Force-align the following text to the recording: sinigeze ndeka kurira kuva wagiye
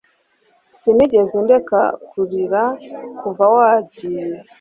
sinigeze 0.79 1.37
ndeka 1.45 1.81
kurira 2.09 2.63
kuva 3.19 3.45
wagiye 3.55 4.25